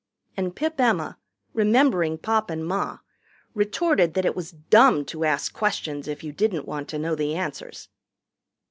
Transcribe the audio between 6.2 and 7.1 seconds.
you didn't want to